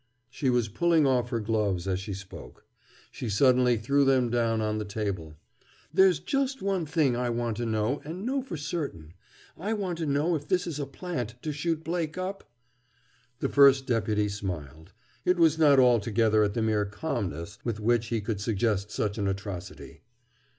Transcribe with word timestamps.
She 0.31 0.49
was 0.49 0.67
pulling 0.67 1.05
off 1.05 1.29
her 1.29 1.39
gloves 1.39 1.87
as 1.87 1.99
she 1.99 2.15
spoke. 2.15 2.65
She 3.11 3.29
suddenly 3.29 3.77
threw 3.77 4.03
them 4.03 4.31
down 4.31 4.59
on 4.59 4.79
the 4.79 4.83
table. 4.83 5.35
"There's 5.93 6.17
just 6.17 6.59
one 6.59 6.87
thing 6.87 7.15
I 7.15 7.29
want 7.29 7.55
to 7.57 7.67
know, 7.67 8.01
and 8.03 8.25
know 8.25 8.41
for 8.41 8.57
certain. 8.57 9.13
I 9.59 9.73
want 9.73 9.99
to 9.99 10.07
know 10.07 10.33
if 10.33 10.47
this 10.47 10.65
is 10.65 10.79
a 10.79 10.87
plant 10.87 11.35
to 11.43 11.53
shoot 11.53 11.83
Blake 11.83 12.17
up?" 12.17 12.49
The 13.41 13.49
First 13.49 13.85
Deputy 13.85 14.27
smiled. 14.27 14.91
It 15.23 15.37
was 15.37 15.59
not 15.59 15.79
altogether 15.79 16.41
at 16.41 16.55
the 16.55 16.63
mere 16.63 16.85
calmness 16.85 17.59
with 17.63 17.79
which 17.79 18.05
she 18.05 18.21
could 18.21 18.41
suggest 18.41 18.89
such 18.89 19.19
an 19.19 19.27
atrocity. 19.27 20.01